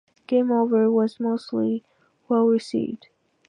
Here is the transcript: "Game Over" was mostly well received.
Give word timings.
"Game 0.25 0.51
Over" 0.51 0.89
was 0.89 1.19
mostly 1.19 1.85
well 2.27 2.47
received. 2.47 3.05